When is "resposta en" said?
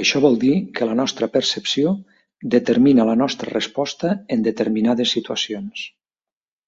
3.56-4.46